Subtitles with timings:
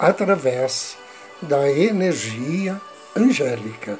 [0.00, 0.96] através
[1.42, 2.80] da energia
[3.14, 3.98] angélica.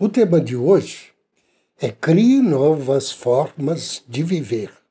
[0.00, 1.12] O tema de hoje
[1.78, 4.83] é Crie novas formas de viver.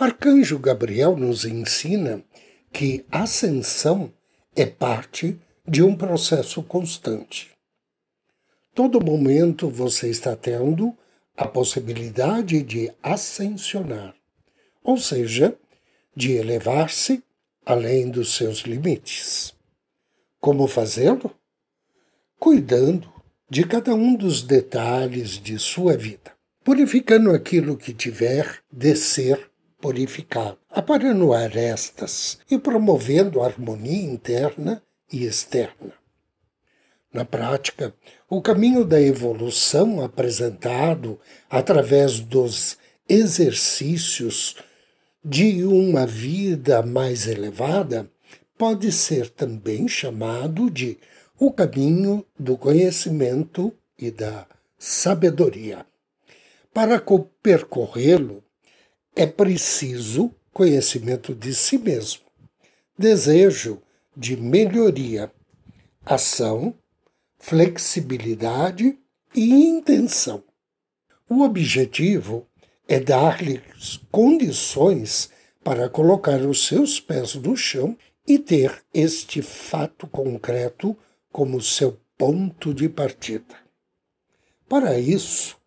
[0.00, 2.24] Arcanjo Gabriel nos ensina
[2.72, 4.10] que ascensão
[4.56, 7.50] é parte de um processo constante.
[8.74, 10.96] Todo momento você está tendo
[11.36, 14.14] a possibilidade de ascensionar,
[14.82, 15.54] ou seja,
[16.16, 17.22] de elevar-se
[17.66, 19.54] além dos seus limites.
[20.40, 21.30] Como fazê-lo?
[22.38, 23.12] Cuidando
[23.50, 26.32] de cada um dos detalhes de sua vida,
[26.64, 29.49] purificando aquilo que tiver de ser
[29.80, 34.82] purificado, aparando arestas e promovendo harmonia interna
[35.12, 35.92] e externa.
[37.12, 37.92] Na prática,
[38.28, 41.18] o caminho da evolução apresentado
[41.48, 44.56] através dos exercícios
[45.24, 48.08] de uma vida mais elevada
[48.56, 50.98] pode ser também chamado de
[51.38, 54.46] o caminho do conhecimento e da
[54.78, 55.84] sabedoria.
[56.72, 57.02] Para
[57.42, 58.44] percorrê-lo,
[59.20, 62.22] é preciso conhecimento de si mesmo,
[62.96, 63.82] desejo
[64.16, 65.30] de melhoria,
[66.06, 66.74] ação,
[67.38, 68.98] flexibilidade
[69.34, 70.42] e intenção.
[71.28, 72.46] O objetivo
[72.88, 75.28] é dar-lhes condições
[75.62, 77.94] para colocar os seus pés no chão
[78.26, 80.96] e ter este fato concreto
[81.30, 83.54] como seu ponto de partida.
[84.66, 85.58] Para isso,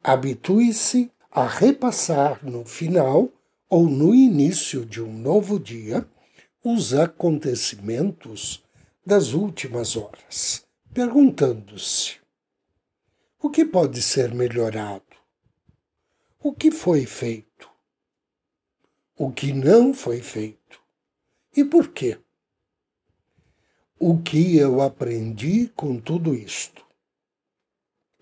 [0.00, 3.30] habitue-se a repassar no final
[3.68, 6.06] ou no início de um novo dia
[6.64, 8.64] os acontecimentos
[9.06, 12.18] das últimas horas, perguntando-se:
[13.40, 15.04] o que pode ser melhorado?
[16.42, 17.70] O que foi feito?
[19.16, 20.80] O que não foi feito?
[21.56, 22.18] E por quê?
[23.98, 26.84] O que eu aprendi com tudo isto?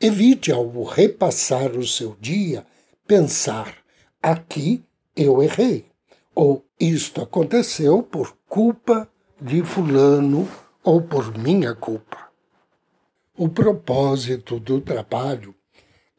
[0.00, 2.66] Evite, ao repassar o seu dia,
[3.08, 3.74] pensar:
[4.22, 4.84] aqui
[5.16, 5.86] eu errei,
[6.34, 9.10] ou isto aconteceu por culpa
[9.40, 10.46] de Fulano
[10.84, 12.28] ou por minha culpa.
[13.36, 15.54] O propósito do trabalho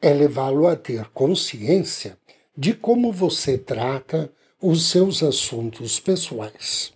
[0.02, 2.18] é levá-lo a ter consciência
[2.56, 6.92] de como você trata os seus assuntos pessoais.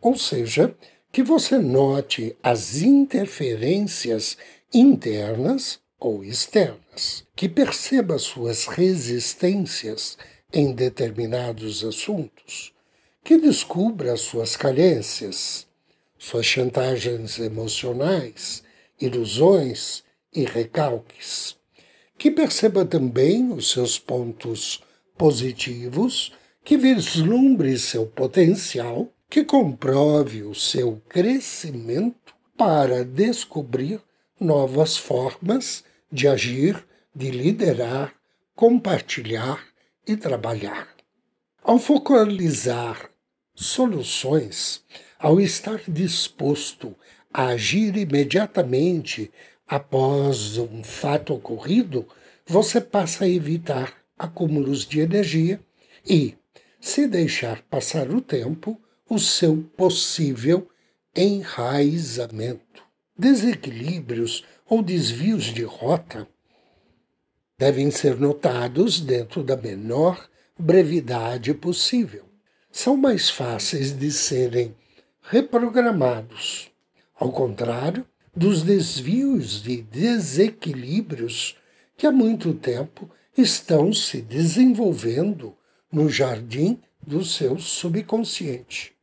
[0.00, 0.74] Ou seja,
[1.12, 4.36] que você note as interferências
[4.72, 10.16] internas ou externas, que perceba suas resistências
[10.52, 12.72] em determinados assuntos,
[13.24, 15.66] que descubra suas carências,
[16.18, 18.62] suas chantagens emocionais,
[19.00, 21.56] ilusões e recalques,
[22.18, 24.82] que perceba também os seus pontos
[25.16, 26.32] positivos,
[26.64, 34.00] que vislumbre seu potencial, que comprove o seu crescimento para descobrir
[34.40, 38.14] novas formas de agir, de liderar,
[38.54, 39.64] compartilhar
[40.06, 40.88] e trabalhar.
[41.62, 43.10] Ao focalizar
[43.54, 44.82] soluções,
[45.18, 46.94] ao estar disposto
[47.32, 49.30] a agir imediatamente
[49.66, 52.06] após um fato ocorrido,
[52.46, 55.60] você passa a evitar acúmulos de energia
[56.08, 56.34] e,
[56.80, 60.68] se deixar passar o tempo, o seu possível
[61.14, 62.82] enraizamento.
[63.18, 66.26] Desequilíbrios ou desvios de rota
[67.58, 70.28] devem ser notados dentro da menor
[70.58, 72.24] brevidade possível.
[72.70, 74.74] São mais fáceis de serem
[75.22, 76.70] reprogramados.
[77.18, 81.56] Ao contrário dos desvios e desequilíbrios
[81.96, 85.56] que há muito tempo estão se desenvolvendo
[85.90, 88.94] no jardim do seu subconsciente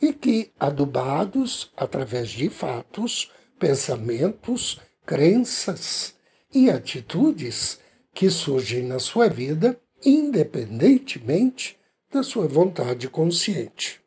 [0.00, 6.14] e que, adubados através de fatos, pensamentos, crenças
[6.52, 7.78] e atitudes
[8.14, 11.78] que surgem na sua vida, independentemente
[12.10, 14.00] da sua vontade consciente.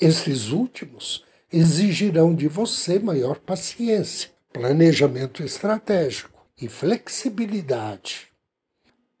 [0.00, 8.28] Esses últimos exigirão de você maior paciência, planejamento estratégico e flexibilidade.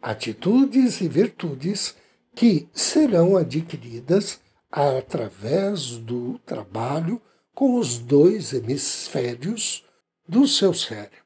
[0.00, 1.94] Atitudes e virtudes
[2.34, 4.40] que serão adquiridas
[4.70, 7.20] através do trabalho
[7.54, 9.84] com os dois hemisférios
[10.28, 11.24] do seu cérebro.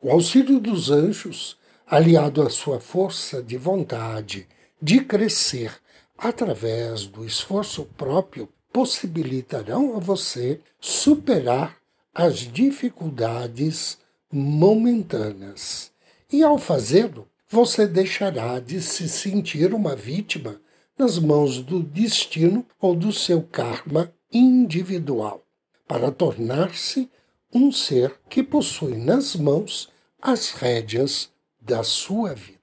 [0.00, 1.56] O auxílio dos anjos,
[1.86, 4.48] aliado à sua força de vontade
[4.80, 5.72] de crescer
[6.18, 11.76] através do esforço próprio, possibilitarão a você superar
[12.14, 13.98] as dificuldades
[14.30, 15.92] momentâneas.
[16.32, 20.60] E ao fazê-lo, você deixará de se sentir uma vítima
[20.98, 25.44] nas mãos do destino ou do seu karma individual,
[25.86, 27.10] para tornar-se
[27.52, 29.90] um ser que possui nas mãos
[30.20, 32.58] as rédeas da sua vida.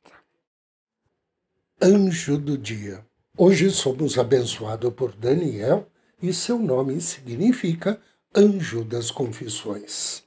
[1.82, 3.06] Anjo do Dia.
[3.38, 5.88] Hoje somos abençoados por Daniel
[6.22, 8.02] e seu nome significa
[8.36, 10.24] Anjo das Confissões.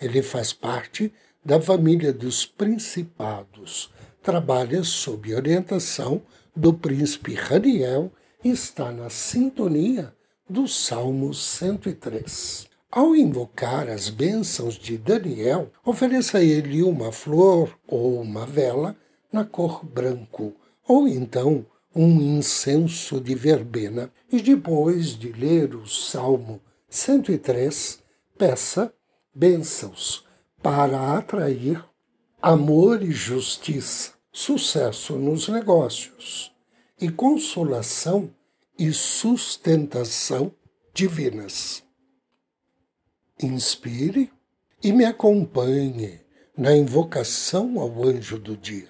[0.00, 1.12] Ele faz parte
[1.44, 3.90] da família dos principados,
[4.22, 6.22] trabalha sob orientação
[6.54, 8.12] do príncipe Raniel
[8.42, 10.14] e está na sintonia
[10.48, 12.73] do Salmo 103.
[12.96, 18.96] Ao invocar as bênçãos de Daniel, ofereça ele uma flor ou uma vela
[19.32, 20.54] na cor branco,
[20.86, 24.12] ou então um incenso de verbena.
[24.30, 27.98] E depois de ler o Salmo 103,
[28.38, 28.94] peça
[29.34, 30.24] bênçãos
[30.62, 31.84] para atrair
[32.40, 36.52] amor e justiça, sucesso nos negócios
[37.00, 38.30] e consolação
[38.78, 40.52] e sustentação
[40.94, 41.82] divinas.
[43.42, 44.30] Inspire
[44.82, 46.20] e me acompanhe
[46.56, 48.88] na invocação ao anjo do dia.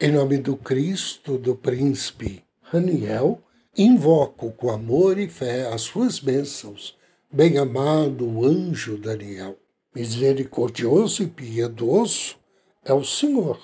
[0.00, 3.40] Em nome do Cristo, do príncipe Raniel,
[3.78, 6.98] invoco com amor e fé as suas bênçãos,
[7.30, 9.56] bem-amado anjo Daniel.
[9.94, 12.36] Misericordioso e piedoso,
[12.84, 13.60] é o Senhor,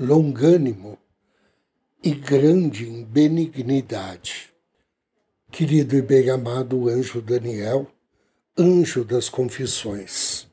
[0.00, 0.98] longânimo
[2.02, 4.52] e grande em benignidade.
[5.52, 7.86] Querido e bem-amado anjo Daniel,
[8.58, 10.48] anjo das confissões,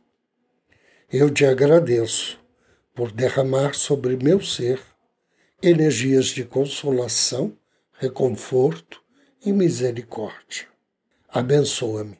[1.12, 2.38] eu te agradeço
[2.94, 4.82] por derramar sobre meu ser
[5.62, 7.58] energias de consolação,
[7.94, 9.02] reconforto
[9.46, 10.68] e misericórdia.
[11.30, 12.20] Abençoa-me,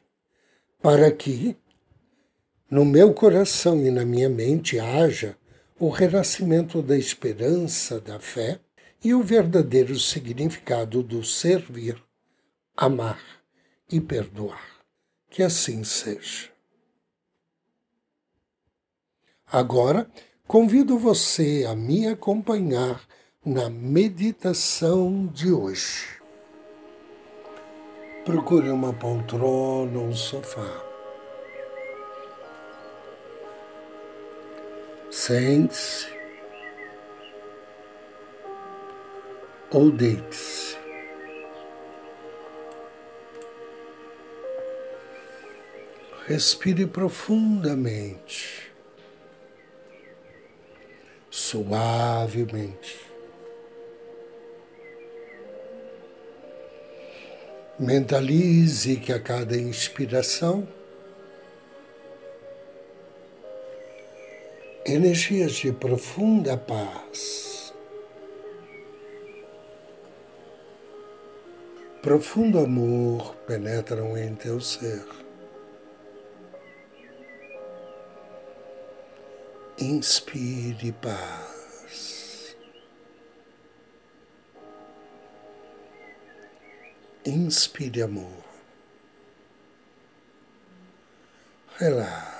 [0.80, 1.54] para que
[2.70, 5.36] no meu coração e na minha mente haja
[5.78, 8.58] o renascimento da esperança, da fé
[9.04, 12.02] e o verdadeiro significado do servir,
[12.74, 13.20] amar
[13.92, 14.73] e perdoar.
[15.34, 16.48] Que assim seja.
[19.50, 20.08] Agora,
[20.46, 23.04] convido você a me acompanhar
[23.44, 26.22] na meditação de hoje.
[28.24, 30.84] Procure uma poltrona ou um sofá
[35.10, 36.06] Sente-se
[39.72, 40.53] ou deite-se.
[46.26, 48.72] Respire profundamente,
[51.28, 52.98] suavemente.
[57.78, 60.66] Mentalize que a cada inspiração
[64.86, 67.74] energias de profunda paz,
[72.00, 75.23] profundo amor penetram em teu ser.
[79.84, 82.56] Inspire paz.
[87.26, 88.44] Inspire amor.
[91.78, 92.34] Relaxe.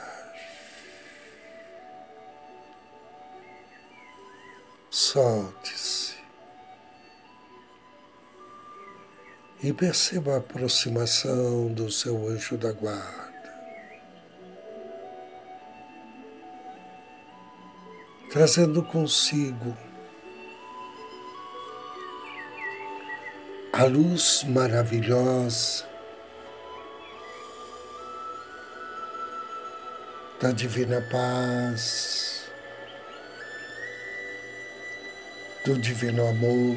[4.90, 6.14] solte-se
[9.62, 13.24] e perceba a aproximação do seu anjo da guarda,
[18.35, 19.79] trazendo consigo
[23.73, 25.88] a luz maravilhosa
[30.41, 32.50] da divina paz
[35.64, 36.76] do divino amor.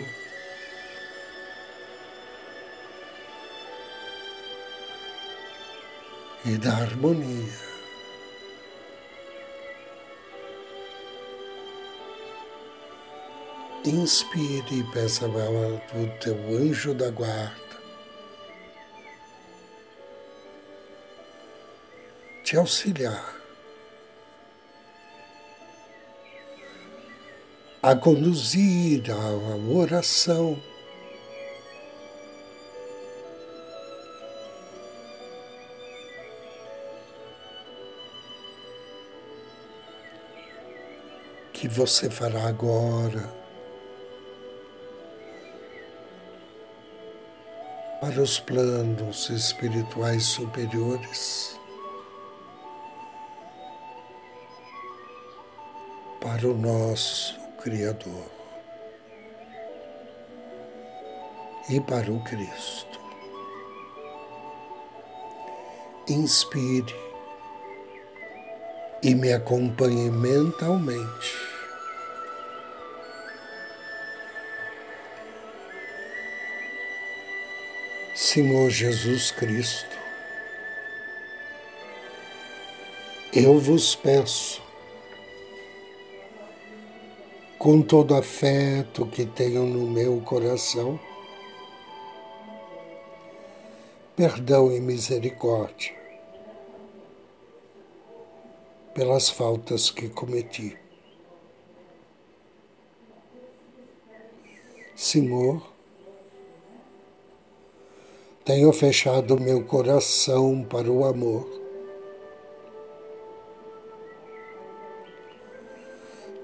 [6.46, 7.67] E da harmonia.
[13.88, 17.56] Inspire e peça ao teu anjo da guarda.
[22.44, 23.34] Te auxiliar.
[27.82, 30.62] A conduzir a oração
[41.54, 43.37] que você fará agora.
[48.00, 51.60] Para os planos espirituais superiores,
[56.22, 58.38] para o nosso Criador.
[61.70, 63.00] E para o Cristo.
[66.08, 66.96] Inspire
[69.04, 71.47] e me acompanhe mentalmente
[78.38, 79.98] Senhor Jesus Cristo,
[83.34, 84.62] eu vos peço,
[87.58, 91.00] com todo afeto que tenho no meu coração,
[94.16, 95.96] perdão e misericórdia
[98.94, 100.78] pelas faltas que cometi.
[104.96, 105.77] Senhor,
[108.48, 111.46] tenho fechado meu coração para o amor.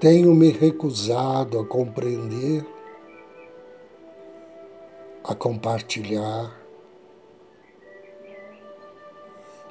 [0.01, 2.65] Tenho me recusado a compreender,
[5.23, 6.53] a compartilhar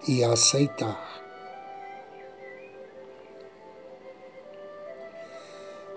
[0.09, 1.23] e a aceitar.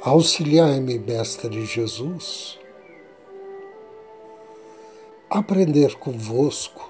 [0.01, 2.59] Auxiliai-me, Mestre Jesus
[5.29, 6.89] aprender convosco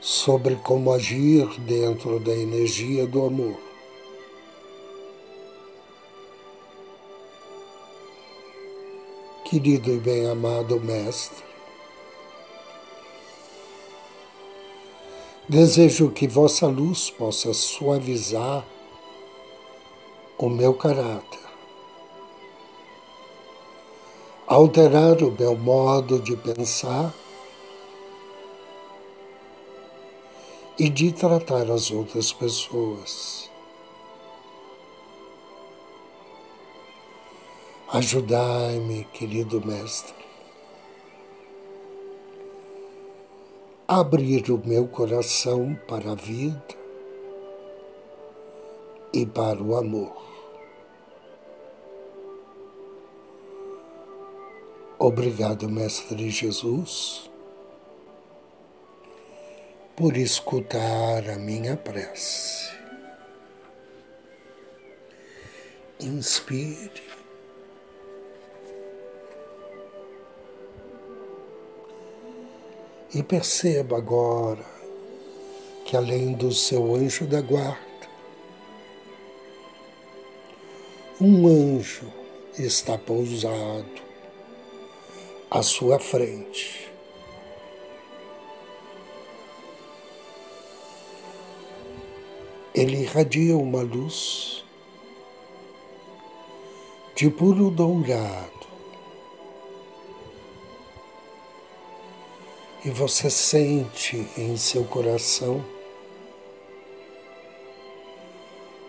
[0.00, 3.56] sobre como agir dentro da energia do amor.
[9.44, 11.44] Querido e bem-amado Mestre,
[15.48, 18.66] desejo que vossa luz possa suavizar
[20.36, 21.53] o meu caráter
[24.54, 27.12] alterar o meu modo de pensar
[30.78, 33.50] e de tratar as outras pessoas.
[37.92, 40.14] Ajudai-me, querido Mestre,
[43.88, 46.64] a abrir o meu coração para a vida
[49.12, 50.33] e para o amor.
[55.06, 57.30] Obrigado, Mestre Jesus,
[59.94, 62.72] por escutar a minha prece.
[66.00, 67.02] Inspire.
[73.14, 74.64] E perceba agora
[75.84, 78.08] que além do seu anjo da guarda,
[81.20, 82.10] um anjo
[82.56, 84.03] está pousado
[85.54, 86.90] à sua frente.
[92.74, 94.64] Ele irradia uma luz
[97.14, 98.66] de puro dourado.
[102.84, 105.64] E você sente em seu coração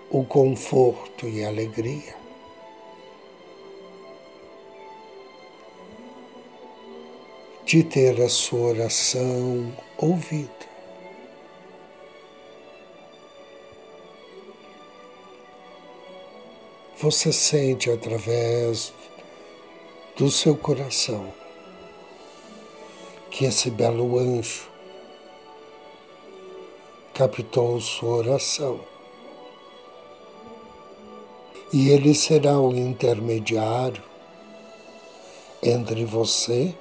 [0.10, 2.25] o conforto e a alegria
[7.66, 10.52] de ter a sua oração ouvida.
[17.00, 18.94] Você sente através
[20.16, 21.34] do seu coração
[23.32, 24.70] que esse belo anjo
[27.16, 28.80] captou sua oração.
[31.74, 34.04] E ele será o intermediário
[35.64, 36.76] entre você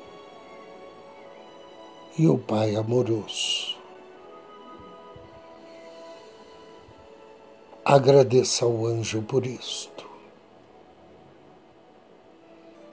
[2.16, 3.76] e o Pai amoroso.
[7.84, 10.08] Agradeça ao anjo por isto.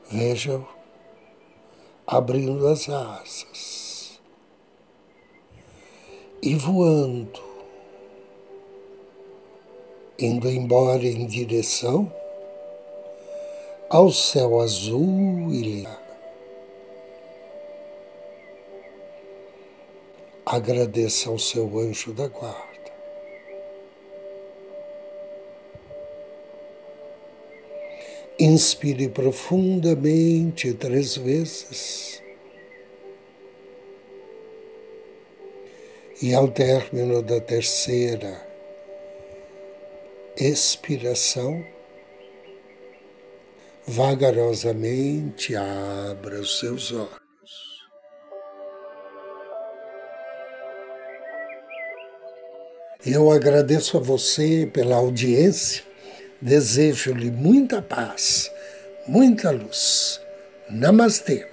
[0.09, 0.67] Veja-o
[2.05, 4.19] abrindo as asas
[6.41, 7.39] e voando,
[10.19, 12.11] indo embora em direção
[13.89, 16.00] ao céu azul e lila.
[20.51, 22.91] Agradeça ao seu anjo da guarda.
[28.38, 32.22] Inspire profundamente três vezes.
[36.22, 38.46] E ao término da terceira
[40.36, 41.65] expiração,
[43.88, 47.20] vagarosamente abra os seus olhos.
[53.03, 55.84] Eu agradeço a você pela audiência,
[56.39, 58.51] desejo-lhe muita paz,
[59.08, 60.22] muita luz.
[60.70, 61.50] Namastê.